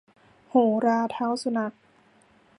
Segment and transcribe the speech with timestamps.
[0.49, 1.73] โหราเท้าสุนัข